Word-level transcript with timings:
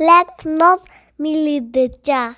лек 0.00 0.44
нос, 0.44 0.80
мили 1.18 1.60
деча. 1.60 2.34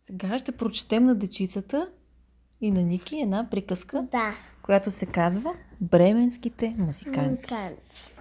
Сега 0.00 0.38
ще 0.38 0.52
прочетем 0.52 1.04
на 1.04 1.14
дечицата 1.14 1.88
и 2.60 2.70
на 2.70 2.82
Ники 2.82 3.20
една 3.20 3.50
приказка, 3.50 4.06
Да. 4.12 4.34
която 4.62 4.90
се 4.90 5.06
казва 5.06 5.54
Бременските 5.80 6.74
музиканти. 6.78 7.30
Музиканти. 7.30 8.12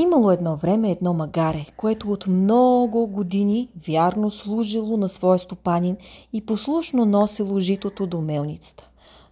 Имало 0.00 0.30
едно 0.30 0.56
време 0.56 0.90
едно 0.90 1.14
магаре, 1.14 1.66
което 1.76 2.12
от 2.12 2.26
много 2.26 3.06
години 3.06 3.68
вярно 3.88 4.30
служило 4.30 4.96
на 4.96 5.08
своя 5.08 5.38
стопанин 5.38 5.96
и 6.32 6.46
послушно 6.46 7.04
носило 7.04 7.60
житото 7.60 8.06
до 8.06 8.20
мелницата. 8.20 8.87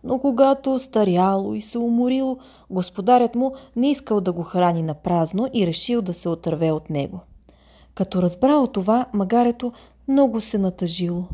Но 0.07 0.19
когато 0.19 0.79
старяло 0.79 1.55
и 1.55 1.61
се 1.61 1.79
уморило, 1.79 2.39
господарят 2.71 3.35
му 3.35 3.53
не 3.77 3.91
искал 3.91 4.21
да 4.21 4.33
го 4.33 4.43
храни 4.43 4.83
на 4.83 4.95
празно 4.95 5.49
и 5.55 5.67
решил 5.67 6.03
да 6.03 6.15
се 6.15 6.29
отърве 6.29 6.71
от 6.71 6.91
него. 6.91 7.21
Като 7.95 8.23
разбрало 8.23 8.67
това, 8.67 9.07
магарето 9.13 9.73
много 10.09 10.41
се 10.41 10.59
натъжило. 10.59 11.25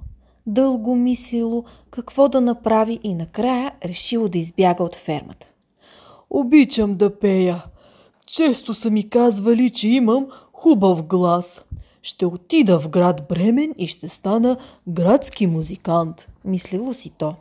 Дълго 0.47 0.97
мислило 0.97 1.65
какво 1.91 2.29
да 2.29 2.41
направи 2.41 2.99
и 3.03 3.15
накрая 3.15 3.73
решило 3.85 4.29
да 4.29 4.39
избяга 4.39 4.85
от 4.85 4.97
фермата. 4.97 5.47
Обичам 6.31 6.95
да 6.95 7.19
пея. 7.19 7.65
Често 8.27 8.75
са 8.75 8.91
ми 8.91 9.09
казвали, 9.09 9.71
че 9.71 9.89
имам 9.89 10.27
хубав 10.53 11.03
глас. 11.03 11.63
Ще 12.03 12.27
отида 12.27 12.81
в 12.81 12.89
град 12.89 13.23
Бремен 13.29 13.75
и 13.79 13.87
ще 13.89 14.09
стана 14.09 14.57
градски 14.89 15.47
музикант, 15.47 16.29
мислило 16.45 16.95
си 16.95 17.11
то. 17.11 17.35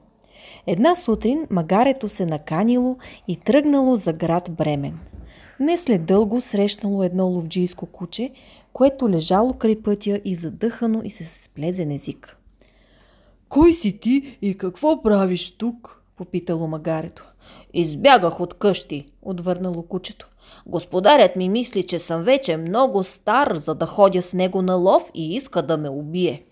Една 0.67 0.95
сутрин 0.95 1.47
магарето 1.49 2.09
се 2.09 2.25
наканило 2.25 2.97
и 3.27 3.35
тръгнало 3.35 3.95
за 3.95 4.13
град 4.13 4.51
Бремен. 4.51 4.99
Не 5.59 5.77
след 5.77 6.05
дълго 6.05 6.41
срещнало 6.41 7.03
едно 7.03 7.27
ловджийско 7.27 7.85
куче, 7.85 8.31
което 8.73 9.09
лежало 9.09 9.53
край 9.53 9.81
пътя 9.81 10.21
и 10.25 10.35
задъхано 10.35 11.01
и 11.03 11.09
се 11.09 11.25
сплезен 11.25 11.91
език. 11.91 12.37
Кой 13.49 13.73
си 13.73 13.99
ти 13.99 14.37
и 14.41 14.57
какво 14.57 15.01
правиш 15.01 15.57
тук? 15.57 16.03
попитало 16.17 16.67
магарето. 16.67 17.31
Избягах 17.73 18.39
от 18.39 18.53
къщи, 18.53 19.11
отвърнало 19.21 19.83
кучето. 19.83 20.29
Господарят 20.65 21.35
ми 21.35 21.49
мисли, 21.49 21.87
че 21.87 21.99
съм 21.99 22.23
вече 22.23 22.57
много 22.57 23.03
стар, 23.03 23.55
за 23.55 23.75
да 23.75 23.85
ходя 23.85 24.21
с 24.21 24.33
него 24.33 24.61
на 24.61 24.75
лов 24.75 25.11
и 25.13 25.35
иска 25.35 25.61
да 25.61 25.77
ме 25.77 25.89
убие. 25.89 26.45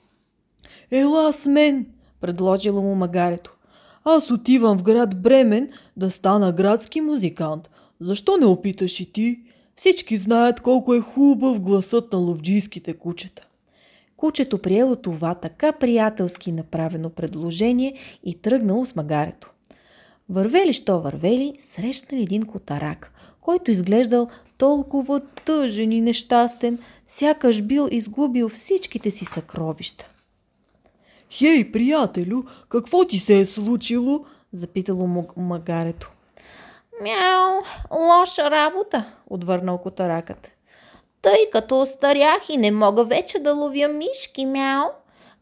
Ела 0.91 1.33
с 1.33 1.45
мен, 1.45 1.85
предложило 2.21 2.81
му 2.81 2.95
магарето. 2.95 3.57
Аз 4.11 4.31
отивам 4.31 4.77
в 4.77 4.83
град 4.83 5.21
Бремен 5.21 5.69
да 5.97 6.11
стана 6.11 6.51
градски 6.51 7.01
музикант. 7.01 7.69
Защо 8.01 8.37
не 8.37 8.45
опиташ 8.45 8.99
и 8.99 9.11
ти? 9.13 9.39
Всички 9.75 10.17
знаят 10.17 10.59
колко 10.61 10.93
е 10.93 10.99
хубав 10.99 11.59
гласът 11.59 12.13
на 12.13 12.19
ловджийските 12.19 12.93
кучета. 12.93 13.47
Кучето 14.17 14.57
приело 14.57 14.95
това 14.95 15.35
така 15.35 15.71
приятелски 15.71 16.51
направено 16.51 17.09
предложение 17.09 17.93
и 18.23 18.33
тръгнало 18.33 18.85
с 18.85 18.95
магарето. 18.95 19.51
Вървели, 20.29 20.73
що 20.73 21.01
вървели, 21.01 21.55
срещнали 21.59 22.23
един 22.23 22.45
котарак, 22.45 23.13
който 23.41 23.71
изглеждал 23.71 24.27
толкова 24.57 25.19
тъжен 25.45 25.91
и 25.91 26.01
нещастен, 26.01 26.79
сякаш 27.07 27.61
бил 27.61 27.87
изгубил 27.91 28.49
всичките 28.49 29.11
си 29.11 29.25
съкровища. 29.25 30.09
Хей, 31.31 31.71
приятелю, 31.71 32.43
какво 32.69 33.05
ти 33.05 33.19
се 33.19 33.39
е 33.39 33.45
случило? 33.45 34.25
запитало 34.51 35.25
магарето. 35.37 36.11
Мяу, 37.01 37.61
лоша 37.91 38.51
работа, 38.51 39.05
отвърнал 39.27 39.77
котаракът. 39.77 40.51
Тъй 41.21 41.49
като 41.51 41.81
остарях 41.81 42.49
и 42.49 42.57
не 42.57 42.71
мога 42.71 43.03
вече 43.03 43.39
да 43.39 43.53
ловя 43.53 43.87
мишки, 43.87 44.45
мяу. 44.45 44.85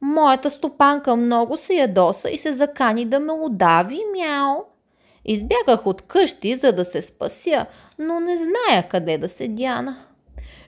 Моята 0.02 0.52
стопанка 0.52 1.16
много 1.16 1.58
се 1.58 1.74
ядоса 1.74 2.30
и 2.30 2.38
се 2.38 2.54
закани 2.54 3.06
да 3.06 3.20
ме 3.20 3.34
удави, 3.34 4.00
мяу. 4.18 4.64
Избягах 5.26 5.88
от 5.88 6.02
къщи, 6.02 6.56
за 6.56 6.72
да 6.72 6.86
се 6.86 7.02
спася, 7.02 7.66
но 8.00 8.20
не 8.20 8.38
зная 8.38 8.88
къде 8.90 9.18
да 9.18 9.30
се 9.30 9.48
дяна. 9.48 9.98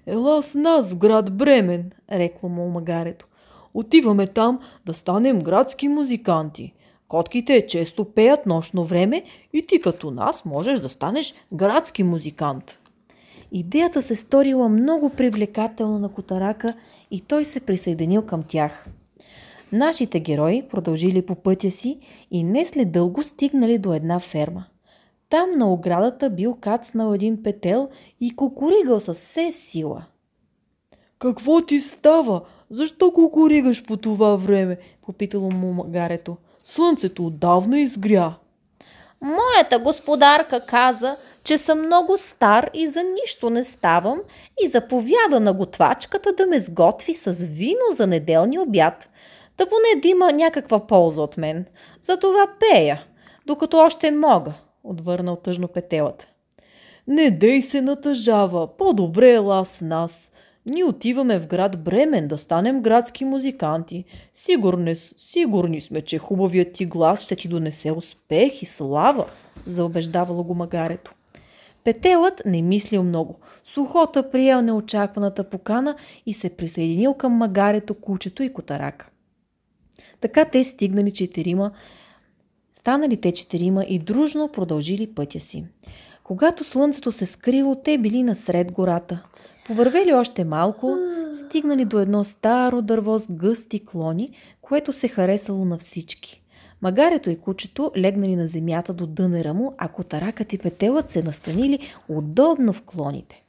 Ела 0.08 0.44
с 0.44 0.56
нас 0.56 0.94
в 0.94 0.98
град 0.98 1.38
Бремен, 1.38 1.92
рекло 2.12 2.50
му 2.50 2.70
магарето. 2.70 3.26
Отиваме 3.74 4.28
там 4.28 4.60
да 4.86 4.94
станем 4.94 5.40
градски 5.40 5.88
музиканти. 5.88 6.74
Котките 7.08 7.68
често 7.68 8.06
пеят 8.06 8.46
нощно 8.46 8.84
време 8.84 9.24
и 9.54 9.66
ти 9.68 9.82
като 9.82 10.12
нас 10.12 10.46
можеш 10.46 10.80
да 10.80 10.90
станеш 10.90 11.34
градски 11.54 12.04
музикант. 12.04 12.80
Идеята 13.52 14.02
се 14.02 14.16
сторила 14.16 14.70
много 14.70 15.10
привлекателна 15.18 16.00
на 16.00 16.10
Котарака 16.10 16.74
и 17.12 17.22
той 17.22 17.46
се 17.46 17.60
присъединил 17.60 18.22
към 18.22 18.44
тях. 18.44 18.88
Нашите 19.72 20.20
герои 20.20 20.68
продължили 20.70 21.22
по 21.22 21.36
пътя 21.36 21.72
си 21.72 22.00
и 22.32 22.44
не 22.44 22.66
след 22.66 22.92
дълго 22.92 23.24
стигнали 23.24 23.78
до 23.78 23.94
една 23.94 24.20
ферма. 24.20 24.66
Там 25.30 25.50
на 25.58 25.74
оградата 25.74 26.30
бил 26.30 26.58
кацнал 26.62 27.14
един 27.14 27.44
петел 27.44 27.90
и 28.22 28.36
кукуригал 28.36 29.00
със 29.00 29.18
все 29.18 29.52
сила. 29.52 30.06
Какво 31.20 31.62
ти 31.62 31.80
става? 31.80 32.42
Защо 32.72 33.12
кукуригаш 33.12 33.86
по 33.86 33.98
това 33.98 34.36
време? 34.36 34.78
Попитало 35.06 35.52
му 35.52 35.74
магарето. 35.74 36.38
Слънцето 36.64 37.26
отдавна 37.26 37.80
изгря. 37.80 38.34
Моята 39.22 39.80
господарка 39.80 40.66
каза, 40.66 41.16
че 41.44 41.58
съм 41.58 41.82
много 41.86 42.18
стар 42.18 42.70
и 42.74 42.88
за 42.88 43.04
нищо 43.04 43.50
не 43.50 43.64
ставам 43.64 44.20
и 44.64 44.68
заповяда 44.68 45.40
на 45.40 45.54
готвачката 45.54 46.34
да 46.34 46.46
ме 46.46 46.60
сготви 46.60 47.14
с 47.14 47.32
вино 47.32 47.92
за 47.94 48.08
неделни 48.08 48.60
обяд, 48.60 49.10
да 49.58 49.66
поне 49.66 50.02
да 50.02 50.08
има 50.08 50.32
някаква 50.32 50.88
полза 50.88 51.22
от 51.22 51.38
мен. 51.38 51.66
Затова 52.02 52.48
пея, 52.60 53.04
докато 53.46 53.78
още 53.78 54.12
мога, 54.12 54.54
отвърнал 54.84 55.36
тъжно 55.36 55.68
петелата. 55.68 56.28
Не 57.08 57.32
дей 57.32 57.62
се 57.62 57.82
натъжава, 57.82 58.78
по-добре 58.78 59.32
ела 59.32 59.66
с 59.66 59.82
нас. 59.82 60.32
Ние 60.70 60.84
отиваме 60.84 61.40
в 61.40 61.48
град 61.48 61.84
Бремен 61.84 62.28
да 62.28 62.38
станем 62.38 62.82
градски 62.82 63.26
музиканти. 63.26 64.06
Сигурни, 64.34 64.96
сигурни 64.96 65.82
сме, 65.82 66.02
че 66.02 66.18
хубавият 66.18 66.74
ти 66.74 66.86
глас 66.86 67.22
ще 67.22 67.36
ти 67.36 67.48
донесе 67.48 67.92
успех 67.92 68.62
и 68.62 68.66
слава, 68.66 69.26
заобеждавало 69.66 70.44
го 70.44 70.54
магарето. 70.54 71.14
Петелът 71.84 72.42
не 72.46 72.62
мислил 72.62 73.04
много. 73.04 73.40
Сухота 73.64 74.32
приел 74.32 74.62
неочакваната 74.62 75.44
покана 75.44 75.96
и 76.26 76.34
се 76.34 76.50
присъединил 76.50 77.14
към 77.14 77.34
магарето, 77.34 77.94
кучето 77.94 78.44
и 78.44 78.54
котарака. 78.54 79.10
Така 80.22 80.46
те 80.46 80.64
стигнали 80.64 81.12
четирима, 81.12 81.72
станали 82.74 83.22
те 83.22 83.32
четирима 83.32 83.84
и 83.84 84.00
дружно 84.00 84.52
продължили 84.52 85.14
пътя 85.14 85.40
си. 85.40 85.66
Когато 86.30 86.64
слънцето 86.64 87.12
се 87.12 87.26
скрило, 87.26 87.76
те 87.76 87.98
били 87.98 88.24
насред 88.24 88.72
гората. 88.72 89.24
Повървели 89.68 90.14
още 90.14 90.44
малко, 90.44 90.98
стигнали 91.34 91.86
до 91.86 92.00
едно 92.00 92.24
старо 92.24 92.82
дърво 92.82 93.20
с 93.20 93.28
гъсти 93.32 93.86
клони, 93.86 94.32
което 94.62 94.94
се 94.94 95.08
харесало 95.08 95.66
на 95.66 95.78
всички. 95.78 96.44
Магарето 96.82 97.30
и 97.30 97.40
кучето 97.40 97.92
легнали 97.98 98.36
на 98.36 98.48
земята 98.48 98.94
до 98.94 99.08
дънера 99.08 99.54
му, 99.54 99.74
а 99.78 99.88
котаракът 99.88 100.54
и 100.54 100.58
петелът 100.58 101.12
се 101.12 101.24
настанили 101.24 101.80
удобно 102.10 102.74
в 102.74 102.84
клоните. 102.86 103.44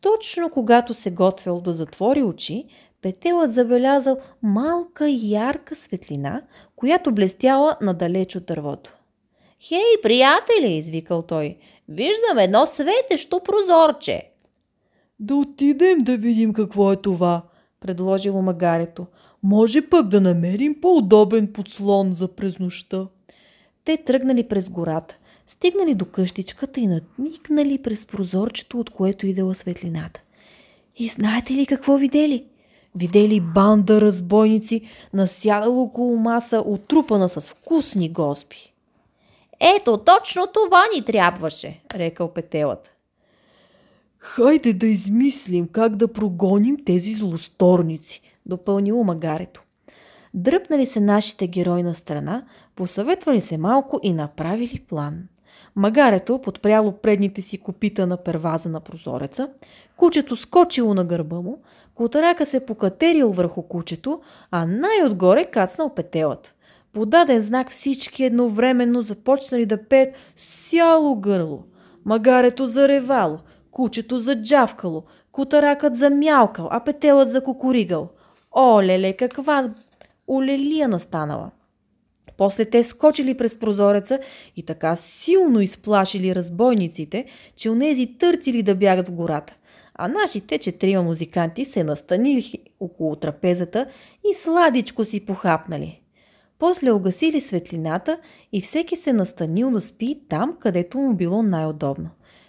Точно 0.00 0.50
когато 0.50 0.94
се 0.94 1.10
готвел 1.10 1.60
да 1.60 1.72
затвори 1.72 2.22
очи, 2.22 2.64
петелът 3.02 3.52
забелязал 3.52 4.18
малка 4.42 5.08
ярка 5.08 5.76
светлина, 5.76 6.42
която 6.76 7.12
блестяла 7.12 7.76
надалеч 7.80 8.36
от 8.36 8.46
дървото. 8.46 8.94
Хей, 9.68 10.00
приятели, 10.02 10.76
извикал 10.76 11.22
той, 11.22 11.56
виждам 11.88 12.38
едно 12.38 12.66
светещо 12.66 13.40
прозорче. 13.44 14.30
Да 15.20 15.34
отидем 15.34 16.04
да 16.04 16.16
видим 16.16 16.52
какво 16.52 16.92
е 16.92 16.96
това, 16.96 17.42
предложило 17.80 18.42
магарето. 18.42 19.06
Може 19.42 19.88
пък 19.88 20.08
да 20.08 20.20
намерим 20.20 20.80
по-удобен 20.80 21.52
подслон 21.52 22.14
за 22.14 22.28
през 22.28 22.58
нощта. 22.58 23.06
Те 23.84 23.96
тръгнали 23.96 24.48
през 24.48 24.68
гората, 24.68 25.16
стигнали 25.46 25.94
до 25.94 26.04
къщичката 26.04 26.80
и 26.80 26.86
надникнали 26.86 27.82
през 27.82 28.06
прозорчето, 28.06 28.80
от 28.80 28.90
което 28.90 29.26
идела 29.26 29.54
светлината. 29.54 30.20
И 30.96 31.08
знаете 31.08 31.52
ли 31.52 31.66
какво 31.66 31.96
видели? 31.96 32.44
Видели 32.94 33.40
банда 33.40 34.00
разбойници, 34.00 34.88
насядало 35.12 35.82
около 35.82 36.16
маса, 36.16 36.62
отрупана 36.66 37.28
с 37.28 37.40
вкусни 37.40 38.08
госби. 38.08 38.71
Ето, 39.62 39.98
точно 39.98 40.46
това 40.52 40.82
ни 40.94 41.04
трябваше, 41.04 41.82
рекал 41.94 42.32
петелът. 42.32 42.92
Хайде 44.18 44.72
да 44.72 44.86
измислим 44.86 45.68
как 45.68 45.96
да 45.96 46.12
прогоним 46.12 46.76
тези 46.84 47.12
злосторници, 47.12 48.22
допълнило 48.46 49.04
магарето. 49.04 49.62
Дръпнали 50.34 50.86
се 50.86 51.00
нашите 51.00 51.46
герои 51.46 51.82
на 51.82 51.94
страна, 51.94 52.44
посъветвали 52.76 53.40
се 53.40 53.58
малко 53.58 54.00
и 54.02 54.12
направили 54.12 54.84
план. 54.88 55.22
Магарето 55.76 56.38
подпряло 56.38 56.92
предните 56.92 57.42
си 57.42 57.58
копита 57.58 58.06
на 58.06 58.16
перваза 58.16 58.68
на 58.68 58.80
прозореца, 58.80 59.48
кучето 59.96 60.36
скочило 60.36 60.94
на 60.94 61.04
гърба 61.04 61.40
му, 61.40 61.62
котарака 61.94 62.46
се 62.46 62.66
покатерил 62.66 63.32
върху 63.32 63.62
кучето, 63.62 64.20
а 64.50 64.66
най-отгоре 64.66 65.44
кацнал 65.44 65.94
петелът. 65.94 66.54
Подаден 66.92 67.40
знак 67.40 67.70
всички 67.70 68.24
едновременно 68.24 69.02
започнали 69.02 69.66
да 69.66 69.84
пеят 69.84 70.14
с 70.36 70.70
цяло 70.70 71.16
гърло. 71.16 71.62
Магарето 72.04 72.66
заревало, 72.66 73.38
кучето 73.70 74.20
заджавкало, 74.20 75.02
котаракът 75.32 75.96
замялкал, 75.96 76.68
а 76.70 76.80
петелът 76.80 77.30
закукуригал. 77.30 78.08
О, 78.52 78.82
леле, 78.82 79.12
каква 79.12 79.74
олелия 80.28 80.88
настанала! 80.88 81.50
После 82.36 82.64
те 82.64 82.84
скочили 82.84 83.36
през 83.36 83.58
прозореца 83.58 84.18
и 84.56 84.62
така 84.62 84.96
силно 84.96 85.60
изплашили 85.60 86.34
разбойниците, 86.34 87.24
че 87.56 87.70
онези 87.70 88.06
търтили 88.18 88.62
да 88.62 88.74
бягат 88.74 89.08
в 89.08 89.12
гората. 89.12 89.54
А 89.94 90.08
нашите 90.08 90.58
четирима 90.58 91.02
музиканти 91.02 91.64
се 91.64 91.84
настанили 91.84 92.58
около 92.80 93.16
трапезата 93.16 93.86
и 94.30 94.34
сладичко 94.34 95.04
си 95.04 95.26
похапнали. 95.26 96.01
После 96.62 96.92
огасили 96.92 97.40
светлината 97.40 98.18
и 98.52 98.60
всеки 98.60 98.96
се 98.96 99.12
настанил 99.12 99.70
да 99.70 99.80
спи 99.80 100.20
там, 100.28 100.56
където 100.60 100.98
му 100.98 101.14
било 101.14 101.42
най-удобно. 101.42 102.08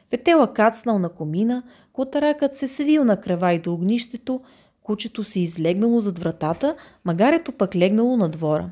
Петела 0.10 0.54
кацнал 0.54 1.00
на 1.00 1.10
комина, 1.10 1.64
котаракът 1.94 2.56
се 2.56 2.68
свил 2.68 3.04
на 3.04 3.22
крава 3.22 3.54
и 3.54 3.60
до 3.60 3.74
огнището, 3.74 4.42
кучето 4.84 5.24
се 5.24 5.40
излегнало 5.40 6.02
зад 6.02 6.20
вратата, 6.20 6.76
магарето 7.06 7.52
пък 7.52 7.76
легнало 7.76 8.18
на 8.18 8.30
двора. 8.30 8.70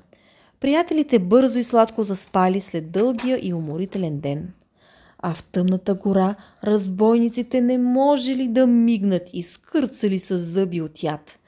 Приятелите 0.60 1.20
бързо 1.20 1.60
и 1.60 1.64
сладко 1.64 2.04
заспали 2.04 2.62
след 2.62 2.92
дългия 2.92 3.40
и 3.42 3.54
уморителен 3.54 4.20
ден. 4.20 4.54
А 5.20 5.34
в 5.34 5.44
тъмната 5.44 5.94
гора 5.94 6.36
разбойниците 6.64 7.62
не 7.62 7.78
можели 7.78 8.48
да 8.48 8.68
мигнат 8.68 9.30
и 9.34 9.44
скърцали 9.44 10.20
с 10.20 10.40
зъби 10.40 10.82
от 10.82 11.04
яд. 11.04 11.40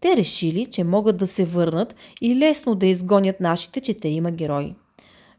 Те 0.00 0.16
решили, 0.16 0.66
че 0.66 0.84
могат 0.84 1.16
да 1.16 1.26
се 1.26 1.44
върнат 1.44 1.94
и 2.20 2.36
лесно 2.36 2.74
да 2.74 2.86
изгонят 2.86 3.40
нашите 3.40 3.80
четирима 3.80 4.30
герои. 4.30 4.74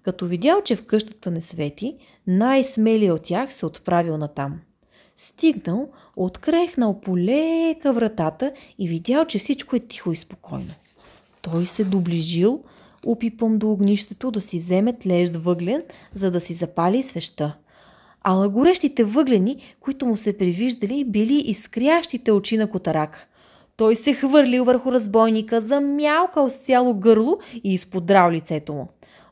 Като 0.04 0.26
видял, 0.26 0.62
че 0.62 0.76
в 0.76 0.86
къщата 0.86 1.32
не 1.32 1.42
свети, 1.42 1.98
най-смелият 2.28 3.20
от 3.20 3.26
тях 3.26 3.54
се 3.54 3.66
отправил 3.66 4.18
натам. 4.18 4.60
Стигнал, 5.18 5.90
открехнал 6.16 7.02
полека 7.02 7.94
вратата 7.94 8.52
и 8.80 8.88
видял, 8.88 9.26
че 9.26 9.40
всичко 9.40 9.76
е 9.76 9.80
тихо 9.80 10.12
и 10.12 10.16
спокойно. 10.16 10.74
Той 11.42 11.66
се 11.66 11.84
доближил, 11.84 12.64
опипам 13.06 13.58
до 13.58 13.72
огнището 13.72 14.32
да 14.32 14.42
си 14.42 14.58
вземе 14.58 14.94
тлежд 14.94 15.36
въглен, 15.36 15.84
за 16.14 16.32
да 16.32 16.42
си 16.42 16.54
запали 16.54 17.04
свеща. 17.04 17.58
Ала 18.24 18.50
горещите 18.50 19.04
въглени, 19.04 19.76
които 19.80 20.06
му 20.06 20.18
се 20.18 20.38
привиждали, 20.38 21.06
били 21.06 21.44
изкрящите 21.46 22.32
очи 22.32 22.58
на 22.58 22.70
котарак. 22.70 23.28
Той 23.78 23.96
се 23.96 24.14
хвърлил 24.14 24.64
върху 24.64 24.92
разбойника, 24.92 25.62
замялкал 25.62 26.50
с 26.50 26.56
цяло 26.56 26.94
гърло 26.94 27.38
и 27.64 27.74
изподрал 27.74 28.32
лицето 28.32 28.74
му. 28.74 28.88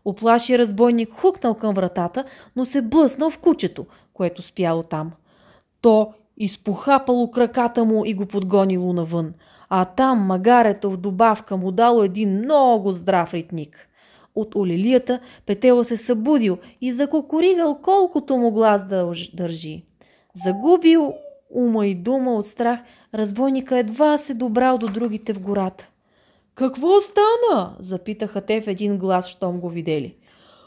Оплаши 0.06 0.58
разбойник 0.58 1.14
хукнал 1.14 1.54
към 1.54 1.74
вратата, 1.74 2.24
но 2.56 2.66
се 2.66 2.82
блъснал 2.82 3.30
в 3.30 3.40
кучето, 3.40 3.86
което 4.14 4.42
спяло 4.42 4.84
там. 4.84 5.12
То 5.82 6.14
изпохапало 6.38 7.32
краката 7.32 7.86
му 7.86 8.06
и 8.06 8.14
го 8.14 8.26
подгонило 8.26 8.94
навън, 8.94 9.34
а 9.70 9.86
там 9.86 10.20
магарето 10.20 10.92
в 10.92 10.98
добавка 10.98 11.58
му 11.58 11.72
дало 11.72 12.04
един 12.04 12.38
много 12.38 12.92
здрав 12.92 13.34
ритник. 13.34 13.90
От 14.36 14.56
олелията 14.56 15.20
петела 15.46 15.86
се 15.86 15.98
събудил 15.98 16.58
и 16.82 16.94
закокоригал 16.94 17.80
колкото 17.84 18.38
му 18.38 18.52
глас 18.52 18.88
да 18.88 19.12
държи. 19.34 19.84
Загубил 20.46 21.14
ума 21.50 21.88
и 21.88 21.96
дума 21.96 22.34
от 22.34 22.46
страх, 22.46 22.80
разбойника 23.16 23.78
едва 23.78 24.18
се 24.18 24.34
добрал 24.34 24.78
до 24.78 24.88
другите 24.88 25.34
в 25.34 25.40
гората. 25.40 25.88
Какво 26.56 27.02
стана? 27.02 27.76
запитаха 27.80 28.42
те 28.42 28.62
в 28.62 28.68
един 28.68 28.98
глас, 28.98 29.28
щом 29.28 29.60
го 29.60 29.70
видели. 29.70 30.16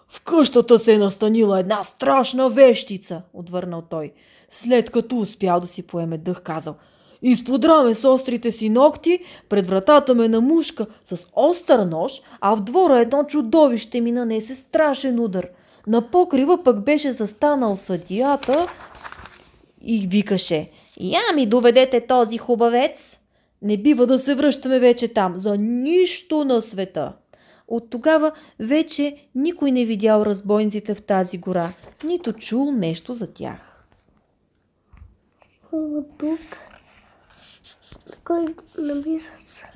В 0.09 0.21
къщата 0.21 0.79
се 0.79 0.95
е 0.95 0.99
настанила 0.99 1.61
една 1.61 1.83
страшна 1.83 2.49
вещица, 2.51 3.23
отвърнал 3.33 3.83
той. 3.83 4.13
След 4.51 4.91
като 4.91 5.19
успял 5.19 5.61
да 5.61 5.67
си 5.67 5.83
поеме 5.83 6.19
дъх, 6.19 6.43
казал. 6.43 6.75
Изподра 7.23 7.83
ме 7.83 7.95
с 7.95 8.09
острите 8.09 8.53
си 8.53 8.69
ногти, 8.69 9.21
пред 9.49 9.67
вратата 9.67 10.15
ме 10.15 10.29
на 10.29 10.41
мушка 10.41 10.87
с 11.05 11.27
остър 11.33 11.79
нож, 11.79 12.13
а 12.41 12.57
в 12.57 12.61
двора 12.61 13.01
едно 13.01 13.25
чудовище 13.25 14.01
ми 14.01 14.13
нанесе 14.13 14.55
страшен 14.55 15.21
удар. 15.21 15.49
На 15.87 16.11
покрива 16.11 16.63
пък 16.63 16.85
беше 16.85 17.13
застанал 17.13 17.77
съдията 17.77 18.67
и 19.83 20.07
викаше 20.11 20.71
«Я 21.01 21.23
ми 21.35 21.47
доведете 21.47 22.07
този 22.07 22.39
хубавец!» 22.39 23.21
Не 23.63 23.77
бива 23.77 24.07
да 24.07 24.19
се 24.19 24.35
връщаме 24.35 24.79
вече 24.79 25.09
там, 25.09 25.39
за 25.39 25.57
нищо 25.59 26.45
на 26.45 26.63
света. 26.63 27.13
От 27.69 27.91
тогава 27.91 28.33
вече 28.61 29.29
никой 29.35 29.73
не 29.73 29.85
видял 29.85 30.23
разбойниците 30.23 30.95
в 30.95 31.03
тази 31.03 31.39
гора, 31.39 31.73
нито 32.05 32.33
чул 32.33 32.73
нещо 32.73 33.15
за 33.15 33.33
тях. 33.33 33.87
Тук? 36.19 36.41
Кой 38.25 38.55
намира 38.79 39.39
се? 39.39 39.71